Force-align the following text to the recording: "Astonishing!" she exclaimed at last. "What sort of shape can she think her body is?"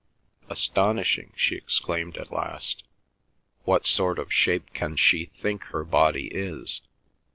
"Astonishing!" 0.49 1.31
she 1.35 1.53
exclaimed 1.55 2.17
at 2.17 2.31
last. 2.31 2.83
"What 3.65 3.85
sort 3.85 4.17
of 4.17 4.33
shape 4.33 4.73
can 4.73 4.95
she 4.95 5.25
think 5.27 5.65
her 5.65 5.83
body 5.85 6.25
is?" 6.33 6.81